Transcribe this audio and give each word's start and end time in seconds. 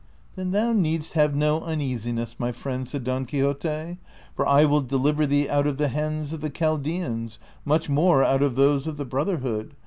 ''Then 0.35 0.49
thou 0.49 0.73
needst 0.73 1.13
have 1.13 1.35
no 1.35 1.61
uneasiness, 1.63 2.39
my 2.39 2.51
friend," 2.51 2.89
said 2.89 3.03
Don 3.03 3.23
.Quixote," 3.27 3.99
for 4.35 4.47
I 4.47 4.65
will 4.65 4.81
deliver 4.81 5.27
thee 5.27 5.47
out 5.47 5.67
of 5.67 5.77
the 5.77 5.89
hands 5.89 6.33
of 6.33 6.41
the 6.41 6.49
Chaldeans^ 6.49 7.37
much 7.65 7.87
more 7.87 8.23
out 8.23 8.41
of 8.41 8.55
those 8.55 8.87
of 8.87 8.97
the 8.97 9.05
Brotherhood. 9.05 9.75